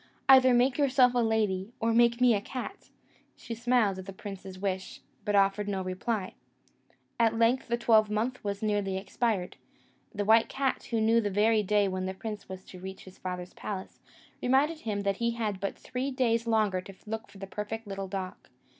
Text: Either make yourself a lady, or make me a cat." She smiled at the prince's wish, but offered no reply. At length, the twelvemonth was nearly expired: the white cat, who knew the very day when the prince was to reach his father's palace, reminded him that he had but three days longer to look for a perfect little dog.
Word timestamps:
Either 0.27 0.51
make 0.51 0.79
yourself 0.79 1.13
a 1.13 1.19
lady, 1.19 1.73
or 1.79 1.93
make 1.93 2.19
me 2.19 2.33
a 2.33 2.41
cat." 2.41 2.89
She 3.35 3.53
smiled 3.53 3.99
at 3.99 4.07
the 4.07 4.11
prince's 4.13 4.57
wish, 4.57 4.99
but 5.23 5.35
offered 5.35 5.67
no 5.67 5.83
reply. 5.83 6.33
At 7.19 7.37
length, 7.37 7.67
the 7.67 7.77
twelvemonth 7.77 8.43
was 8.43 8.63
nearly 8.63 8.97
expired: 8.97 9.57
the 10.11 10.25
white 10.25 10.49
cat, 10.49 10.85
who 10.85 10.99
knew 11.01 11.21
the 11.21 11.29
very 11.29 11.61
day 11.61 11.87
when 11.87 12.07
the 12.07 12.15
prince 12.15 12.49
was 12.49 12.65
to 12.65 12.79
reach 12.79 13.03
his 13.03 13.19
father's 13.19 13.53
palace, 13.53 13.99
reminded 14.41 14.79
him 14.79 15.01
that 15.01 15.17
he 15.17 15.33
had 15.35 15.59
but 15.59 15.77
three 15.77 16.09
days 16.09 16.47
longer 16.47 16.81
to 16.81 16.95
look 17.05 17.29
for 17.29 17.37
a 17.37 17.45
perfect 17.45 17.85
little 17.85 18.07
dog. 18.07 18.49